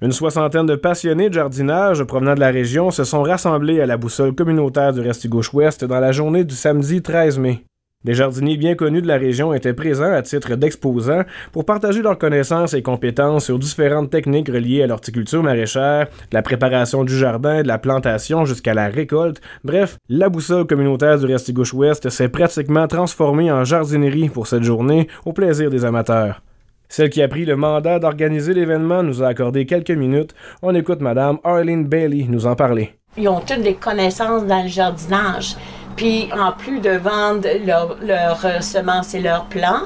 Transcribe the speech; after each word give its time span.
Une 0.00 0.12
soixantaine 0.12 0.66
de 0.66 0.76
passionnés 0.76 1.28
de 1.28 1.34
jardinage 1.34 2.04
provenant 2.04 2.36
de 2.36 2.40
la 2.40 2.52
région 2.52 2.92
se 2.92 3.02
sont 3.02 3.24
rassemblés 3.24 3.80
à 3.80 3.86
la 3.86 3.96
boussole 3.96 4.32
communautaire 4.32 4.92
du 4.92 5.00
Restigouche-Ouest 5.00 5.84
dans 5.84 5.98
la 5.98 6.12
journée 6.12 6.44
du 6.44 6.54
samedi 6.54 7.02
13 7.02 7.40
mai. 7.40 7.64
Des 8.04 8.14
jardiniers 8.14 8.56
bien 8.56 8.76
connus 8.76 9.02
de 9.02 9.08
la 9.08 9.16
région 9.16 9.52
étaient 9.52 9.74
présents 9.74 10.12
à 10.12 10.22
titre 10.22 10.54
d'exposants 10.54 11.24
pour 11.50 11.64
partager 11.64 12.00
leurs 12.00 12.16
connaissances 12.16 12.74
et 12.74 12.82
compétences 12.82 13.46
sur 13.46 13.58
différentes 13.58 14.08
techniques 14.08 14.48
reliées 14.48 14.84
à 14.84 14.86
l'horticulture 14.86 15.42
maraîchère, 15.42 16.06
de 16.06 16.34
la 16.36 16.42
préparation 16.42 17.02
du 17.02 17.18
jardin, 17.18 17.62
de 17.62 17.68
la 17.68 17.78
plantation 17.78 18.44
jusqu'à 18.44 18.74
la 18.74 18.86
récolte. 18.86 19.40
Bref, 19.64 19.98
la 20.08 20.28
boussole 20.28 20.68
communautaire 20.68 21.18
du 21.18 21.26
Restigouche-Ouest 21.26 22.08
s'est 22.08 22.28
pratiquement 22.28 22.86
transformée 22.86 23.50
en 23.50 23.64
jardinerie 23.64 24.28
pour 24.28 24.46
cette 24.46 24.62
journée 24.62 25.08
au 25.24 25.32
plaisir 25.32 25.70
des 25.70 25.84
amateurs. 25.84 26.40
Celle 26.88 27.10
qui 27.10 27.22
a 27.22 27.28
pris 27.28 27.44
le 27.44 27.56
mandat 27.56 27.98
d'organiser 27.98 28.54
l'événement 28.54 29.02
nous 29.02 29.22
a 29.22 29.28
accordé 29.28 29.66
quelques 29.66 29.90
minutes. 29.90 30.34
On 30.62 30.74
écoute 30.74 31.00
Madame 31.00 31.38
Arlene 31.44 31.84
Bailey 31.84 32.26
nous 32.28 32.46
en 32.46 32.56
parler. 32.56 32.94
Ils 33.16 33.28
ont 33.28 33.40
toutes 33.40 33.62
des 33.62 33.74
connaissances 33.74 34.44
dans 34.46 34.62
le 34.62 34.68
jardinage. 34.68 35.56
Puis 35.96 36.28
en 36.32 36.52
plus 36.52 36.80
de 36.80 36.90
vendre 36.90 37.46
leurs 37.66 37.98
leur, 38.02 38.40
euh, 38.44 38.60
semences 38.60 39.14
et 39.14 39.20
leurs 39.20 39.46
plants, 39.46 39.82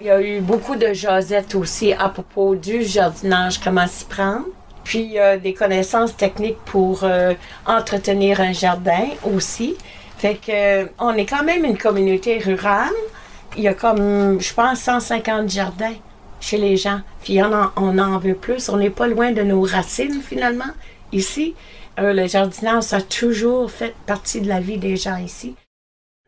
il 0.00 0.06
y 0.06 0.10
a 0.10 0.20
eu 0.20 0.40
beaucoup 0.40 0.76
de 0.76 0.92
jasettes 0.92 1.54
aussi 1.54 1.92
à 1.92 2.08
propos 2.08 2.54
du 2.54 2.82
jardinage, 2.82 3.58
comment 3.58 3.86
s'y 3.86 4.04
prendre. 4.04 4.44
Puis 4.84 5.18
a 5.18 5.38
des 5.38 5.54
connaissances 5.54 6.14
techniques 6.16 6.58
pour 6.66 7.00
euh, 7.02 7.32
entretenir 7.66 8.40
un 8.40 8.52
jardin 8.52 9.06
aussi. 9.34 9.74
Fait 10.18 10.34
que 10.34 10.90
on 10.98 11.14
est 11.14 11.26
quand 11.26 11.42
même 11.42 11.64
une 11.64 11.78
communauté 11.78 12.38
rurale. 12.38 12.92
Il 13.56 13.62
y 13.62 13.68
a 13.68 13.74
comme, 13.74 14.40
je 14.40 14.52
pense, 14.52 14.80
150 14.80 15.48
jardins 15.48 15.94
chez 16.44 16.58
les 16.58 16.76
gens. 16.76 17.00
Puis 17.22 17.42
on 17.42 17.52
en, 17.52 17.70
on 17.76 17.98
en 17.98 18.18
veut 18.18 18.34
plus. 18.34 18.68
On 18.68 18.76
n'est 18.76 18.90
pas 18.90 19.06
loin 19.06 19.32
de 19.32 19.42
nos 19.42 19.62
racines 19.62 20.20
finalement 20.22 20.72
ici. 21.12 21.54
Euh, 21.98 22.12
le 22.12 22.26
jardinage, 22.26 22.84
ça 22.84 22.96
a 22.96 23.00
toujours 23.00 23.70
fait 23.70 23.94
partie 24.06 24.40
de 24.40 24.48
la 24.48 24.60
vie 24.60 24.78
des 24.78 24.96
gens 24.96 25.16
ici. 25.16 25.54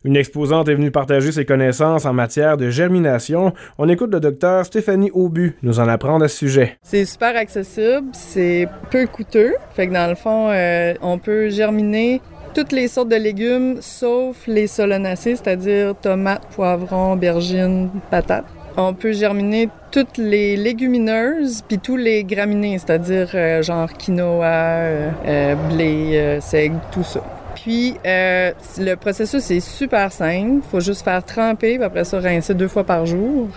Une 0.04 0.16
exposante 0.16 0.68
est 0.68 0.74
venue 0.74 0.92
partager 0.92 1.32
ses 1.32 1.44
connaissances 1.44 2.06
en 2.06 2.12
matière 2.12 2.56
de 2.56 2.70
germination. 2.70 3.52
On 3.76 3.88
écoute 3.88 4.12
le 4.12 4.20
docteur 4.20 4.64
Stéphanie 4.64 5.10
Aubu 5.12 5.56
nous 5.62 5.80
en 5.80 5.88
apprendre 5.88 6.24
à 6.24 6.28
ce 6.28 6.36
sujet. 6.36 6.78
C'est 6.82 7.04
super 7.04 7.36
accessible, 7.36 8.06
c'est 8.12 8.68
peu 8.90 9.06
coûteux. 9.08 9.54
Fait 9.74 9.88
que 9.88 9.92
dans 9.92 10.08
le 10.08 10.14
fond, 10.14 10.50
euh, 10.50 10.94
on 11.02 11.18
peut 11.18 11.50
germiner 11.50 12.20
toutes 12.54 12.70
les 12.70 12.86
sortes 12.86 13.08
de 13.08 13.16
légumes 13.16 13.78
sauf 13.80 14.46
les 14.46 14.68
solanacées, 14.68 15.34
c'est-à-dire 15.34 15.96
tomates, 16.00 16.46
poivrons, 16.54 17.14
aubergines, 17.14 17.90
patates 18.08 18.46
on 18.76 18.94
peut 18.94 19.12
germiner 19.12 19.68
toutes 19.90 20.18
les 20.18 20.56
légumineuses 20.56 21.62
puis 21.66 21.78
tous 21.78 21.96
les 21.96 22.24
graminées, 22.24 22.78
c'est-à-dire 22.78 23.30
euh, 23.34 23.62
genre 23.62 23.92
quinoa, 23.92 24.44
euh, 24.44 25.10
euh, 25.26 25.54
blé, 25.70 26.38
seigle, 26.40 26.78
tout 26.92 27.04
ça. 27.04 27.20
Puis 27.54 27.96
le 28.04 28.94
processus 28.94 29.50
est 29.50 29.60
super 29.60 30.12
simple, 30.12 30.62
faut 30.70 30.80
juste 30.80 31.02
faire 31.02 31.24
tremper, 31.24 31.76
puis 31.76 31.84
après 31.84 32.04
ça 32.04 32.20
rincer 32.20 32.54
deux 32.54 32.68
fois 32.68 32.84
par 32.84 33.06
jour. 33.06 33.48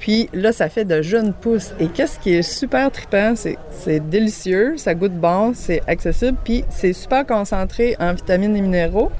Puis 0.00 0.30
là, 0.32 0.50
ça 0.52 0.70
fait 0.70 0.86
de 0.86 1.02
jeunes 1.02 1.34
pousses. 1.34 1.74
Et 1.78 1.86
qu'est-ce 1.88 2.18
qui 2.18 2.34
est 2.34 2.42
super 2.42 2.90
trippant, 2.90 3.34
c'est 3.36 3.58
c'est 3.70 4.00
délicieux, 4.00 4.76
ça 4.78 4.94
goûte 4.94 5.12
bon, 5.12 5.52
c'est 5.54 5.82
accessible, 5.86 6.38
puis 6.42 6.64
c'est 6.70 6.94
super 6.94 7.26
concentré 7.26 7.96
en 8.00 8.14
vitamines 8.14 8.56
et 8.56 8.62
minéraux. 8.62 9.12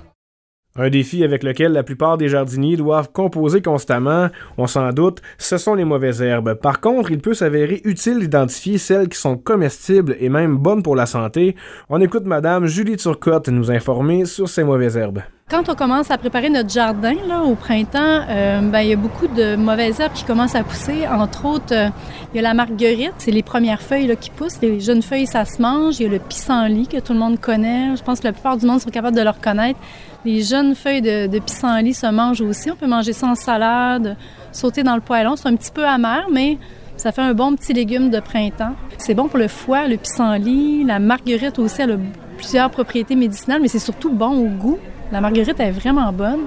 Un 0.76 0.88
défi 0.88 1.24
avec 1.24 1.42
lequel 1.42 1.72
la 1.72 1.82
plupart 1.82 2.16
des 2.16 2.28
jardiniers 2.28 2.76
doivent 2.76 3.10
composer 3.10 3.60
constamment, 3.60 4.28
on 4.56 4.68
s'en 4.68 4.92
doute, 4.92 5.20
ce 5.36 5.58
sont 5.58 5.74
les 5.74 5.84
mauvaises 5.84 6.22
herbes. 6.22 6.54
Par 6.54 6.80
contre, 6.80 7.10
il 7.10 7.18
peut 7.18 7.34
s'avérer 7.34 7.80
utile 7.84 8.20
d'identifier 8.20 8.78
celles 8.78 9.08
qui 9.08 9.18
sont 9.18 9.36
comestibles 9.36 10.16
et 10.20 10.28
même 10.28 10.56
bonnes 10.56 10.84
pour 10.84 10.94
la 10.94 11.06
santé. 11.06 11.56
On 11.88 12.00
écoute 12.00 12.24
Madame 12.24 12.66
Julie 12.66 12.96
Turcotte 12.96 13.48
nous 13.48 13.72
informer 13.72 14.27
sur 14.27 14.48
ces 14.48 14.62
mauvaises 14.62 14.96
herbes. 14.96 15.22
Quand 15.50 15.68
on 15.68 15.74
commence 15.74 16.12
à 16.12 16.16
préparer 16.16 16.48
notre 16.48 16.70
jardin 16.70 17.14
là, 17.26 17.42
au 17.42 17.56
printemps, 17.56 18.20
euh, 18.28 18.61
ben, 18.61 18.83
il 18.83 18.90
y 18.90 18.92
a 18.92 18.96
beaucoup 18.96 19.27
de 19.27 19.56
mauvaises 19.56 19.98
herbes 19.98 20.12
qui 20.12 20.22
commencent 20.22 20.55
à 20.55 20.62
pousser. 20.62 21.08
Entre 21.08 21.44
autres, 21.44 21.74
euh, 21.74 21.88
il 22.33 22.36
y 22.36 22.38
a 22.38 22.42
la 22.42 22.55
marguerite, 22.55 23.14
c'est 23.18 23.33
les 23.33 23.42
premières 23.42 23.83
feuilles 23.83 24.06
là, 24.06 24.14
qui 24.14 24.30
poussent. 24.30 24.60
Les 24.62 24.78
jeunes 24.78 25.02
feuilles, 25.02 25.27
ça 25.27 25.44
se 25.44 25.60
mange. 25.60 25.98
Il 25.98 26.05
y 26.05 26.06
a 26.06 26.08
le 26.08 26.20
pissenlit 26.20 26.86
que 26.86 26.98
tout 26.98 27.12
le 27.12 27.18
monde 27.18 27.40
connaît. 27.40 27.96
Je 27.96 28.02
pense 28.05 28.20
que 28.20 28.28
la 28.28 28.33
plupart 28.33 28.58
du 28.58 28.66
monde 28.66 28.80
sont 28.80 28.90
capables 28.90 29.16
de 29.16 29.22
le 29.22 29.30
reconnaître. 29.30 29.80
Les 30.24 30.44
jeunes 30.44 30.77
feuilles 30.77 31.02
de, 31.02 31.27
de 31.27 31.39
pissenlit 31.40 31.94
se 31.94 32.06
mangent 32.06 32.42
aussi. 32.42 32.70
On 32.70 32.77
peut 32.77 32.86
manger 32.86 33.12
ça 33.12 33.27
en 33.27 33.34
salade, 33.34 34.16
sauter 34.52 34.84
dans 34.84 34.94
le 34.94 35.00
poêlon. 35.00 35.34
C'est 35.34 35.48
un 35.48 35.56
petit 35.56 35.72
peu 35.72 35.84
amer, 35.84 36.28
mais 36.30 36.58
ça 36.96 37.10
fait 37.10 37.22
un 37.22 37.34
bon 37.34 37.56
petit 37.56 37.72
légume 37.72 38.10
de 38.10 38.20
printemps. 38.20 38.77
C'est 38.98 39.14
bon 39.14 39.27
pour 39.27 39.40
le 39.40 39.48
foie, 39.48 39.89
le 39.89 39.96
pissenlit. 39.96 40.84
La 40.84 41.00
marguerite 41.00 41.58
aussi, 41.58 41.83
elle 41.83 41.90
a 41.90 41.96
plusieurs 42.36 42.70
propriétés 42.70 43.16
médicinales, 43.16 43.60
mais 43.60 43.68
c'est 43.68 43.80
surtout 43.80 44.10
bon 44.10 44.30
au 44.30 44.46
goût. 44.46 44.78
La 45.12 45.20
marguerite 45.20 45.58
est 45.60 45.70
vraiment 45.70 46.12
bonne. 46.12 46.46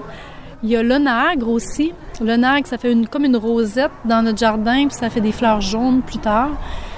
Il 0.64 0.70
y 0.70 0.78
a 0.78 0.84
l'onagre 0.84 1.50
aussi. 1.50 1.92
L'onagre, 2.22 2.66
ça 2.66 2.78
fait 2.78 2.92
une, 2.92 3.08
comme 3.08 3.26
une 3.26 3.36
rosette 3.36 3.92
dans 4.06 4.22
notre 4.22 4.38
jardin, 4.38 4.88
puis 4.88 4.96
ça 4.98 5.10
fait 5.10 5.20
des 5.20 5.34
fleurs 5.34 5.60
jaunes 5.60 6.02
plus 6.02 6.20
tard. 6.20 6.52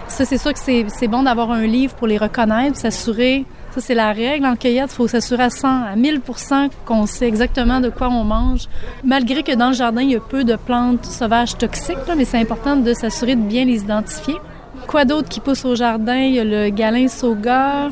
Ça, 0.07 0.23
c'est 0.23 0.37
sûr 0.37 0.53
que 0.53 0.59
c'est 0.59 1.07
bon 1.07 1.23
d'avoir 1.23 1.51
un 1.51 1.65
livre 1.65 1.95
pour 1.95 2.05
les 2.05 2.19
reconnaître, 2.19 2.77
s'assurer. 2.77 3.45
Ça, 3.71 3.81
c'est 3.81 3.95
la 3.95 4.11
règle 4.13 4.45
en 4.45 4.55
cueillette. 4.55 4.91
Il 4.91 4.95
faut 4.95 5.07
s'assurer 5.07 5.43
à 5.43 5.49
100, 5.49 5.67
à 5.67 5.95
1000% 5.95 6.69
qu'on 6.85 7.07
sait 7.07 7.27
exactement 7.27 7.79
de 7.79 7.89
quoi 7.89 8.09
on 8.09 8.23
mange. 8.23 8.67
Malgré 9.03 9.41
que 9.41 9.53
dans 9.55 9.69
le 9.69 9.73
jardin, 9.73 10.01
il 10.01 10.11
y 10.11 10.15
a 10.15 10.19
peu 10.19 10.43
de 10.43 10.55
plantes 10.55 11.03
sauvages 11.05 11.57
toxiques, 11.57 11.97
mais 12.15 12.25
c'est 12.25 12.37
important 12.37 12.75
de 12.75 12.93
s'assurer 12.93 13.35
de 13.35 13.41
bien 13.41 13.65
les 13.65 13.81
identifier. 13.81 14.35
Quoi 14.87 15.05
d'autre 15.05 15.27
qui 15.27 15.39
pousse 15.39 15.65
au 15.65 15.75
jardin? 15.75 16.17
Il 16.17 16.35
y 16.35 16.39
a 16.39 16.43
le 16.43 16.69
galin 16.69 17.07
sauga, 17.07 17.89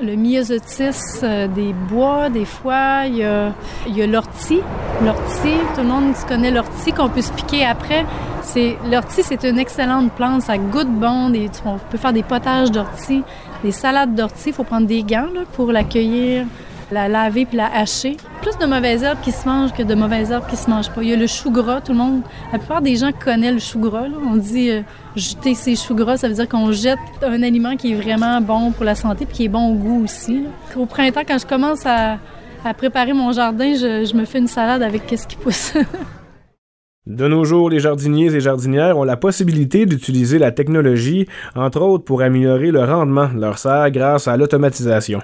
le 0.00 0.14
myosotis 0.16 1.22
euh, 1.22 1.48
des 1.48 1.72
bois, 1.72 2.28
des 2.28 2.44
fois. 2.44 3.04
Il 3.06 3.16
y 3.16 3.22
a, 3.24 4.06
l'ortie. 4.06 4.60
L'ortie, 5.04 5.56
tout 5.74 5.82
le 5.82 5.88
monde 5.88 6.14
connaît 6.28 6.50
l'ortie 6.50 6.92
qu'on 6.92 7.08
peut 7.08 7.22
se 7.22 7.32
piquer 7.32 7.64
après. 7.64 8.04
C'est, 8.42 8.76
l'ortie, 8.90 9.22
c'est 9.22 9.44
une 9.44 9.58
excellente 9.58 10.12
plante. 10.12 10.42
Ça 10.42 10.58
goûte 10.58 10.90
bon. 10.90 11.30
Des, 11.30 11.50
on 11.64 11.78
peut 11.78 11.98
faire 11.98 12.12
des 12.12 12.22
potages 12.22 12.70
d'ortie, 12.70 13.22
des 13.64 13.72
salades 13.72 14.14
d'ortie. 14.14 14.50
Il 14.50 14.52
faut 14.52 14.64
prendre 14.64 14.86
des 14.86 15.02
gants 15.02 15.28
là, 15.34 15.42
pour 15.54 15.72
l'accueillir 15.72 16.46
la 16.90 17.08
laver 17.08 17.46
puis 17.46 17.56
la 17.56 17.72
hacher. 17.72 18.16
Plus 18.42 18.56
de 18.58 18.66
mauvaises 18.66 19.02
herbes 19.02 19.20
qui 19.22 19.32
se 19.32 19.46
mangent 19.48 19.72
que 19.72 19.82
de 19.82 19.94
mauvaises 19.94 20.30
herbes 20.30 20.46
qui 20.48 20.56
se 20.56 20.70
mangent 20.70 20.90
pas. 20.90 21.02
Il 21.02 21.08
y 21.08 21.12
a 21.12 21.16
le 21.16 21.26
chou 21.26 21.50
gras, 21.50 21.80
tout 21.80 21.92
le 21.92 21.98
monde, 21.98 22.22
la 22.52 22.58
plupart 22.58 22.82
des 22.82 22.96
gens 22.96 23.10
connaissent 23.12 23.54
le 23.54 23.60
chou 23.60 23.80
gras. 23.80 24.06
On 24.30 24.36
dit 24.36 24.70
euh, 24.70 24.82
jeter 25.16 25.54
ses 25.54 25.76
choux 25.76 25.94
gras, 25.94 26.16
ça 26.16 26.28
veut 26.28 26.34
dire 26.34 26.48
qu'on 26.48 26.70
jette 26.72 26.98
un 27.22 27.42
aliment 27.42 27.76
qui 27.76 27.92
est 27.92 27.96
vraiment 27.96 28.40
bon 28.40 28.70
pour 28.72 28.84
la 28.84 28.94
santé 28.94 29.26
puis 29.26 29.36
qui 29.36 29.44
est 29.46 29.48
bon 29.48 29.72
au 29.72 29.74
goût 29.74 30.04
aussi. 30.04 30.44
Au 30.76 30.86
printemps, 30.86 31.22
quand 31.26 31.38
je 31.38 31.46
commence 31.46 31.84
à, 31.86 32.18
préparer 32.76 33.12
mon 33.12 33.30
jardin, 33.30 33.74
je, 33.74 34.16
me 34.16 34.24
fais 34.24 34.38
une 34.38 34.48
salade 34.48 34.82
avec 34.82 35.06
qu'est-ce 35.06 35.28
qui 35.28 35.36
pousse. 35.36 35.74
De 37.06 37.28
nos 37.28 37.44
jours, 37.44 37.70
les 37.70 37.78
jardiniers 37.78 38.34
et 38.34 38.40
jardinières 38.40 38.98
ont 38.98 39.04
la 39.04 39.16
possibilité 39.16 39.86
d'utiliser 39.86 40.40
la 40.40 40.50
technologie, 40.50 41.28
entre 41.54 41.80
autres 41.80 42.02
pour 42.02 42.20
améliorer 42.20 42.72
le 42.72 42.82
rendement 42.82 43.28
de 43.28 43.40
leurs 43.40 43.58
serres 43.58 43.92
grâce 43.92 44.26
à 44.26 44.36
l'automatisation. 44.36 45.20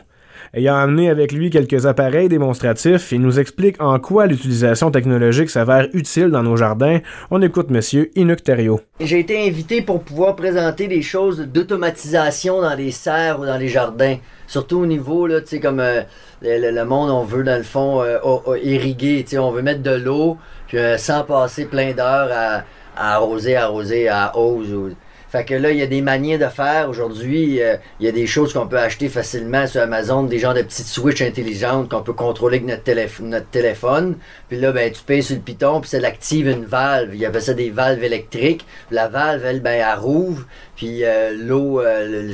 Ayant 0.54 0.76
amené 0.76 1.08
avec 1.08 1.32
lui 1.32 1.48
quelques 1.48 1.86
appareils 1.86 2.28
démonstratifs, 2.28 3.10
il 3.10 3.22
nous 3.22 3.40
explique 3.40 3.80
en 3.80 3.98
quoi 3.98 4.26
l'utilisation 4.26 4.90
technologique 4.90 5.48
s'avère 5.48 5.88
utile 5.94 6.28
dans 6.28 6.42
nos 6.42 6.56
jardins. 6.56 6.98
On 7.30 7.40
écoute 7.40 7.70
Monsieur 7.70 8.10
Inuk 8.16 8.40
J'ai 9.00 9.18
été 9.18 9.48
invité 9.48 9.80
pour 9.80 10.02
pouvoir 10.02 10.36
présenter 10.36 10.88
des 10.88 11.00
choses 11.00 11.40
d'automatisation 11.40 12.60
dans 12.60 12.74
les 12.74 12.90
serres 12.90 13.40
ou 13.40 13.46
dans 13.46 13.56
les 13.56 13.68
jardins. 13.68 14.16
Surtout 14.46 14.80
au 14.80 14.86
niveau, 14.86 15.26
tu 15.26 15.46
sais, 15.46 15.60
comme 15.60 15.80
euh, 15.80 16.02
le, 16.42 16.84
monde, 16.84 17.08
on 17.08 17.24
veut 17.24 17.44
dans 17.44 17.56
le 17.56 17.64
fond 17.64 18.02
euh, 18.02 18.18
irriguer, 18.62 19.22
tu 19.24 19.30
sais, 19.30 19.38
on 19.38 19.52
veut 19.52 19.62
mettre 19.62 19.82
de 19.82 19.94
l'eau, 19.94 20.36
euh, 20.74 20.98
sans 20.98 21.24
passer 21.24 21.64
plein 21.64 21.94
d'heures 21.94 22.28
à, 22.30 22.64
arroser, 23.14 23.56
arroser, 23.56 24.08
à 24.08 24.36
hose. 24.36 24.70
Ou, 24.74 24.90
fait 25.32 25.46
que 25.46 25.54
là, 25.54 25.70
il 25.70 25.78
y 25.78 25.82
a 25.82 25.86
des 25.86 26.02
manières 26.02 26.38
de 26.38 26.44
faire. 26.44 26.90
Aujourd'hui, 26.90 27.62
euh, 27.62 27.78
il 27.98 28.04
y 28.04 28.08
a 28.10 28.12
des 28.12 28.26
choses 28.26 28.52
qu'on 28.52 28.66
peut 28.66 28.78
acheter 28.78 29.08
facilement 29.08 29.66
sur 29.66 29.80
Amazon, 29.80 30.24
des 30.24 30.38
genres 30.38 30.52
de 30.52 30.60
petites 30.60 30.88
switches 30.88 31.22
intelligentes 31.22 31.88
qu'on 31.88 32.02
peut 32.02 32.12
contrôler 32.12 32.58
avec 32.58 32.68
notre, 32.68 33.22
notre 33.22 33.46
téléphone. 33.46 34.16
Puis 34.50 34.60
là, 34.60 34.72
ben, 34.72 34.92
tu 34.92 35.02
payes 35.02 35.22
sur 35.22 35.34
le 35.34 35.40
piton, 35.40 35.80
puis 35.80 35.88
ça 35.88 35.96
active 36.04 36.48
une 36.48 36.66
valve. 36.66 37.14
Il 37.14 37.20
y 37.20 37.24
avait 37.24 37.40
ça 37.40 37.54
des 37.54 37.70
valves 37.70 38.04
électriques. 38.04 38.66
La 38.90 39.08
valve, 39.08 39.42
elle, 39.46 39.62
ben, 39.62 39.82
elle 39.82 39.98
rouvre, 39.98 40.44
puis 40.76 41.02
euh, 41.02 41.34
l'eau, 41.34 41.80
euh, 41.80 42.30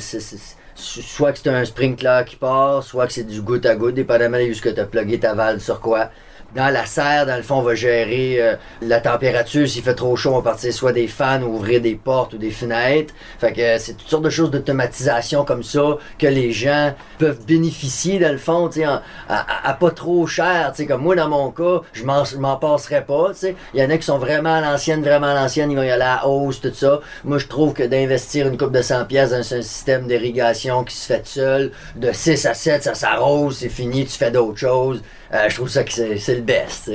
soit 0.75 1.33
que 1.33 1.39
c'est 1.39 1.50
un 1.50 1.65
sprinkler 1.65 2.23
qui 2.27 2.35
part, 2.35 2.83
soit 2.83 3.06
que 3.06 3.12
c'est 3.12 3.23
du 3.23 3.43
goutte 3.43 3.67
à 3.67 3.77
goutte, 3.77 3.95
dépendamment 3.95 4.45
de 4.45 4.53
ce 4.53 4.61
que 4.61 4.71
tu 4.71 4.81
as 4.81 4.87
plugué 4.87 5.21
ta 5.21 5.35
valve 5.35 5.61
sur 5.61 5.79
quoi. 5.81 6.11
Dans 6.55 6.71
la 6.71 6.87
serre, 6.87 7.27
dans 7.27 7.37
le 7.37 7.43
fond, 7.43 7.56
on 7.56 7.62
va 7.62 7.75
gérer 7.75 8.37
euh, 8.41 8.56
la 8.81 9.00
température. 9.00 9.69
S'il 9.69 9.83
fait 9.83 9.95
trop 9.95 10.17
chaud, 10.17 10.31
on 10.31 10.37
va 10.37 10.50
partir 10.50 10.73
soit 10.73 10.93
des 10.93 11.06
fans 11.06 11.43
ou 11.43 11.56
ouvrir 11.56 11.81
des 11.81 11.95
portes 11.95 12.35
ou 12.35 12.39
des 12.39 12.50
fenêtres. 12.50 13.12
Fait 13.39 13.53
que 13.53 13.61
euh, 13.61 13.79
c'est 13.79 13.95
toutes 13.95 14.09
sortes 14.09 14.25
de 14.25 14.31
choses 14.31 14.50
d'automatisation 14.50 15.45
comme 15.45 15.62
ça 15.62 15.99
que 16.19 16.27
les 16.27 16.53
gens 16.53 16.95
peuvent 17.19 17.45
bénéficier, 17.45 18.19
dans 18.19 18.33
le 18.33 18.39
fond, 18.39 18.69
tu 18.69 18.81
sais, 18.81 18.87
à, 19.29 19.77
pas 19.79 19.91
trop 19.91 20.27
cher. 20.27 20.73
Tu 20.75 20.87
comme 20.87 21.03
moi, 21.03 21.15
dans 21.15 21.29
mon 21.29 21.50
cas, 21.50 21.83
je 21.93 22.05
m'en, 22.05 22.56
passerais 22.56 23.05
pas, 23.05 23.33
tu. 23.39 23.55
Il 23.75 23.81
y 23.81 23.85
en 23.85 23.91
a 23.91 23.99
qui 23.99 24.05
sont 24.05 24.19
vraiment 24.19 24.55
à 24.55 24.61
l'ancienne, 24.61 25.03
vraiment 25.03 25.27
à 25.27 25.35
l'ancienne, 25.35 25.71
ils 25.71 25.77
vont 25.77 25.83
y 25.83 25.91
aller 25.91 26.03
à 26.03 26.21
la 26.23 26.27
hausse, 26.27 26.61
tout 26.61 26.73
ça. 26.73 27.00
Moi, 27.25 27.39
je 27.39 27.47
trouve 27.47 27.75
que 27.75 27.83
d'investir 27.83 28.49
une 28.49 28.56
coupe 28.56 28.73
de 28.73 28.83
100 28.83 29.05
pièces 29.05 29.31
dans 29.31 29.55
un 29.55 29.62
système 29.62 30.06
d'irrigation 30.06 30.83
qui 30.85 30.97
se 30.97 31.06
fait 31.06 31.27
seul, 31.27 31.73
de 31.97 32.11
6 32.11 32.47
à 32.47 32.55
7, 32.55 32.85
ça 32.85 32.95
s'arrose, 32.95 33.59
c'est 33.59 33.69
fini, 33.69 34.06
tu 34.06 34.17
fais 34.17 34.31
d'autres 34.31 34.59
choses. 34.59 35.03
Euh, 35.35 35.49
je 35.49 35.56
trouve 35.56 35.69
ça 35.69 35.85
que 35.85 35.93
c'est 35.93 36.38
le 36.38 36.44
best. 36.44 36.90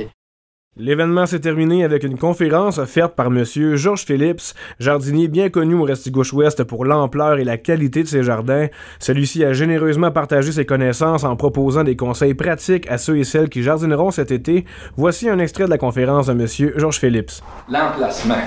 L'événement 0.76 1.24
s'est 1.24 1.40
terminé 1.40 1.84
avec 1.84 2.02
une 2.02 2.18
conférence 2.18 2.78
offerte 2.78 3.14
par 3.14 3.26
M. 3.26 3.44
Georges 3.76 4.04
Phillips, 4.04 4.54
jardinier 4.80 5.28
bien 5.28 5.48
connu 5.48 5.76
au 5.76 5.84
Restigouche-Ouest 5.84 6.64
pour 6.64 6.84
l'ampleur 6.84 7.38
et 7.38 7.44
la 7.44 7.58
qualité 7.58 8.02
de 8.02 8.08
ses 8.08 8.24
jardins. 8.24 8.66
Celui-ci 8.98 9.44
a 9.44 9.52
généreusement 9.52 10.10
partagé 10.10 10.50
ses 10.50 10.66
connaissances 10.66 11.22
en 11.22 11.36
proposant 11.36 11.84
des 11.84 11.94
conseils 11.94 12.34
pratiques 12.34 12.90
à 12.90 12.98
ceux 12.98 13.18
et 13.18 13.24
celles 13.24 13.50
qui 13.50 13.62
jardineront 13.62 14.10
cet 14.10 14.32
été. 14.32 14.64
Voici 14.96 15.28
un 15.28 15.38
extrait 15.38 15.66
de 15.66 15.70
la 15.70 15.78
conférence 15.78 16.26
de 16.26 16.32
M. 16.32 16.72
Georges 16.76 16.98
Phillips. 16.98 17.40
L'emplacement. 17.68 18.42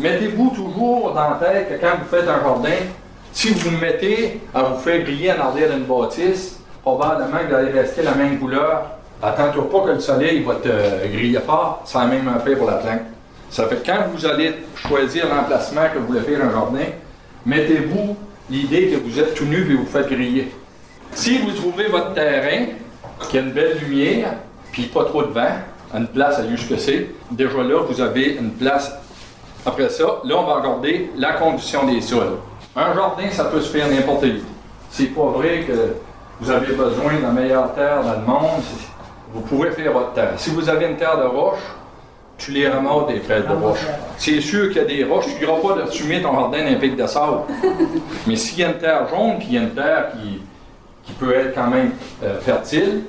Mettez-vous 0.00 0.50
toujours 0.56 1.14
dans 1.14 1.30
la 1.30 1.36
tête 1.36 1.68
que 1.68 1.80
quand 1.80 1.94
vous 2.00 2.16
faites 2.16 2.28
un 2.28 2.42
jardin, 2.42 2.78
si 3.32 3.50
vous 3.50 3.70
vous 3.70 3.76
mettez 3.76 4.40
à 4.52 4.62
vous 4.64 4.78
faire 4.78 5.04
griller 5.04 5.30
en 5.32 5.50
arrière 5.50 5.72
d'une 5.72 5.84
bâtisse, 5.84 6.58
probablement 6.82 7.38
que 7.38 7.50
vous 7.50 7.54
allez 7.54 7.70
rester 7.70 8.02
la 8.02 8.16
même 8.16 8.40
couleur 8.40 8.98
Attends-toi 9.20 9.68
pas 9.68 9.80
que 9.80 9.90
le 9.90 10.00
soleil 10.00 10.44
va 10.44 10.54
te 10.54 11.06
griller 11.08 11.40
fort, 11.40 11.82
c'est 11.84 11.98
la 11.98 12.06
même 12.06 12.28
affaire 12.28 12.56
pour 12.56 12.70
la 12.70 12.76
plante. 12.76 13.00
Ça 13.50 13.66
fait 13.66 13.76
que 13.76 13.86
quand 13.86 13.98
vous 14.14 14.24
allez 14.26 14.54
choisir 14.76 15.26
l'emplacement 15.28 15.82
que 15.92 15.98
vous 15.98 16.06
voulez 16.06 16.20
faire 16.20 16.44
un 16.44 16.52
jardin, 16.52 16.84
mettez-vous 17.44 18.16
l'idée 18.48 18.88
que 18.88 18.96
vous 18.96 19.18
êtes 19.18 19.34
tout 19.34 19.46
nu 19.46 19.72
et 19.72 19.74
vous 19.74 19.86
faites 19.86 20.08
griller. 20.08 20.52
Si 21.12 21.38
vous 21.38 21.50
trouvez 21.50 21.88
votre 21.88 22.14
terrain, 22.14 22.66
qui 23.28 23.38
a 23.38 23.40
une 23.40 23.50
belle 23.50 23.78
lumière, 23.78 24.34
puis 24.70 24.84
pas 24.84 25.04
trop 25.04 25.24
de 25.24 25.32
vent, 25.32 25.50
une 25.94 26.06
place 26.06 26.38
à 26.38 26.46
jusque 26.46 26.78
c'est, 26.78 27.08
déjà 27.32 27.62
là, 27.62 27.80
vous 27.88 28.00
avez 28.00 28.36
une 28.36 28.52
place. 28.52 28.92
Après 29.66 29.88
ça, 29.88 30.04
là, 30.24 30.36
on 30.36 30.44
va 30.44 30.54
regarder 30.60 31.10
la 31.16 31.32
condition 31.32 31.86
des 31.86 32.00
sols. 32.00 32.38
Un 32.76 32.94
jardin, 32.94 33.30
ça 33.32 33.46
peut 33.46 33.60
se 33.60 33.76
faire 33.76 33.88
n'importe 33.88 34.24
où. 34.24 34.44
C'est 34.90 35.06
pas 35.06 35.26
vrai 35.26 35.64
que 35.66 35.94
vous 36.40 36.50
avez 36.50 36.72
besoin 36.72 37.14
de 37.16 37.22
la 37.22 37.32
meilleure 37.32 37.74
terre 37.74 38.04
dans 38.04 38.12
le 38.12 38.26
monde 38.26 38.62
vous 39.32 39.40
pouvez 39.42 39.70
faire 39.70 39.92
votre 39.92 40.12
terre. 40.12 40.32
Si 40.36 40.50
vous 40.50 40.68
avez 40.68 40.86
une 40.86 40.96
terre 40.96 41.18
de 41.18 41.26
roche, 41.26 41.60
tu 42.38 42.52
les 42.52 42.68
ramasses 42.68 43.08
des 43.08 43.18
feuilles 43.18 43.42
de 43.42 43.52
roche. 43.52 43.84
C'est 44.16 44.40
sûr 44.40 44.68
qu'il 44.68 44.78
y 44.78 44.80
a 44.80 44.84
des 44.84 45.04
roches, 45.04 45.26
tu 45.26 45.44
n'iras 45.44 45.60
pas 45.60 45.82
de 45.82 45.90
fumer 45.90 46.22
ton 46.22 46.32
jardin 46.32 46.64
d'un 46.64 46.76
pic 46.76 46.96
de 46.96 47.06
sable. 47.06 47.38
Mais 48.26 48.36
s'il 48.36 48.60
y 48.60 48.64
a 48.64 48.68
une 48.68 48.78
terre 48.78 49.08
jaune, 49.08 49.38
puis 49.38 49.48
il 49.50 49.54
y 49.54 49.58
a 49.58 49.62
une 49.62 49.74
terre 49.74 50.12
qui, 50.12 50.40
qui 51.02 51.12
peut 51.12 51.34
être 51.34 51.54
quand 51.54 51.68
même 51.68 51.90
euh, 52.22 52.38
fertile, 52.40 53.02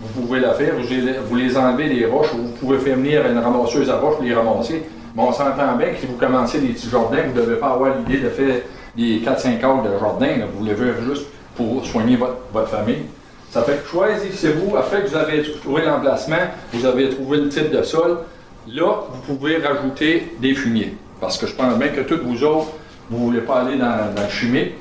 vous 0.00 0.22
pouvez 0.22 0.40
la 0.40 0.52
faire, 0.54 0.74
vous 0.74 1.36
les, 1.36 1.56
enlevez 1.56 1.88
les 1.88 2.06
roches, 2.06 2.32
vous 2.32 2.48
pouvez 2.58 2.78
faire 2.78 2.96
venir 2.96 3.24
une 3.24 3.38
ramasseuse 3.38 3.88
à 3.88 3.98
roches, 3.98 4.16
les 4.20 4.34
ramasser. 4.34 4.82
Mais 5.14 5.22
on 5.22 5.32
s'entend 5.32 5.76
bien 5.76 5.90
que 5.90 6.00
si 6.00 6.06
vous 6.06 6.16
commencez 6.16 6.58
des 6.58 6.68
petits 6.68 6.90
jardins, 6.90 7.22
vous 7.26 7.38
ne 7.38 7.46
devez 7.46 7.56
pas 7.56 7.70
avoir 7.70 7.92
l'idée 7.96 8.18
de 8.18 8.30
faire 8.30 8.56
des 8.96 9.20
4-5 9.20 9.64
heures 9.64 9.82
de 9.82 9.98
jardin, 9.98 10.46
vous 10.52 10.60
voulez 10.60 10.74
faire 10.74 10.94
juste 11.08 11.26
pour 11.54 11.84
soigner 11.86 12.16
votre, 12.16 12.38
votre 12.52 12.68
famille. 12.68 13.04
Ça 13.52 13.62
fait 13.64 13.82
que 13.82 13.86
choisissez-vous, 13.86 14.78
après 14.78 15.02
que 15.02 15.08
vous 15.08 15.16
avez 15.16 15.42
trouvé 15.42 15.82
l'emplacement, 15.82 16.38
vous 16.72 16.86
avez 16.86 17.10
trouvé 17.10 17.36
le 17.36 17.50
type 17.50 17.70
de 17.70 17.82
sol, 17.82 18.20
là, 18.66 18.92
vous 19.12 19.34
pouvez 19.34 19.58
rajouter 19.58 20.32
des 20.40 20.54
fumiers. 20.54 20.96
Parce 21.20 21.36
que 21.36 21.46
je 21.46 21.54
pense 21.54 21.76
bien 21.76 21.88
que 21.88 22.00
toutes 22.00 22.22
vous 22.22 22.42
autres, 22.44 22.68
vous 23.10 23.18
ne 23.18 23.24
voulez 23.24 23.40
pas 23.42 23.60
aller 23.60 23.76
dans, 23.76 24.10
le 24.16 24.30
chimique. 24.30 24.72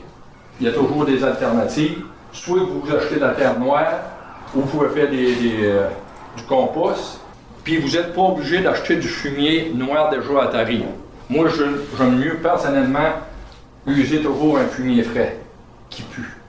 Il 0.62 0.68
y 0.68 0.70
a 0.70 0.72
toujours 0.72 1.04
des 1.04 1.22
alternatives. 1.22 1.98
Soit 2.32 2.60
vous 2.60 2.96
achetez 2.96 3.16
de 3.16 3.20
la 3.20 3.32
terre 3.32 3.60
noire, 3.60 3.92
ou 4.56 4.62
vous 4.62 4.68
pouvez 4.68 4.88
faire 4.88 5.10
euh, 5.12 5.88
du 6.38 6.44
compost. 6.44 7.20
Puis 7.66 7.76
vous 7.76 7.90
n'êtes 7.90 8.14
pas 8.14 8.22
obligé 8.22 8.60
d'acheter 8.60 8.96
du 8.96 9.08
fumier 9.10 9.74
noir 9.76 10.10
déjà 10.10 10.44
à 10.44 10.48
tarif. 10.48 10.84
Moi, 11.30 11.50
j'aime 11.50 12.18
mieux 12.18 12.36
personnellement 12.36 13.10
user 13.86 14.22
toujours 14.22 14.60
un 14.60 14.68
fumier 14.68 15.04
frais 15.04 15.40
qui 15.90 16.04
pue. 16.04 16.41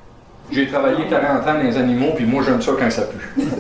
J'ai 0.53 0.67
travaillé 0.67 1.07
40 1.09 1.43
ans 1.43 1.55
dans 1.55 1.63
les 1.63 1.77
animaux, 1.77 2.13
puis 2.15 2.27
moi, 2.27 2.43
j'aime 2.45 2.61
ça 2.61 2.73
quand 2.79 2.91
ça 2.91 3.07
pue. 3.07 3.19
plus 3.35 3.43
pue, 3.43 3.51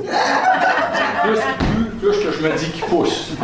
plus 2.00 2.19
que 2.19 2.33
je 2.33 2.43
me 2.43 2.59
dis 2.59 2.71
qu'il 2.71 2.85
pousse. 2.85 3.35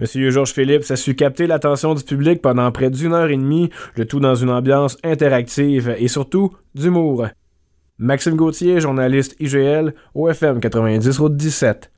Monsieur 0.00 0.30
Georges 0.30 0.52
Philippe 0.52 0.84
a 0.90 0.96
su 0.96 1.14
capter 1.14 1.46
l'attention 1.46 1.94
du 1.94 2.02
public 2.02 2.42
pendant 2.42 2.70
près 2.72 2.90
d'une 2.90 3.12
heure 3.12 3.30
et 3.30 3.36
demie, 3.36 3.70
le 3.96 4.04
tout 4.04 4.20
dans 4.20 4.34
une 4.34 4.50
ambiance 4.50 4.96
interactive 5.04 5.94
et 5.98 6.08
surtout 6.08 6.52
d'humour. 6.74 7.28
Maxime 7.98 8.36
Gauthier, 8.36 8.80
journaliste 8.80 9.36
IGL, 9.40 9.94
OFM 10.14 10.60
90 10.60 11.18
Route 11.18 11.36
17. 11.36 11.90